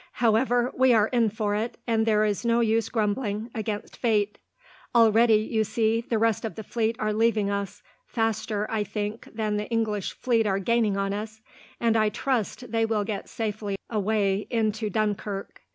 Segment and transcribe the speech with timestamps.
[0.13, 4.39] However, we are in for it, and there is no use grumbling against fate.
[4.95, 9.57] Already, you see, the rest of the fleet are leaving us faster, I think, than
[9.57, 11.39] the English fleet are gaining on us
[11.79, 15.61] and I trust they will get safely away into Dunkirk.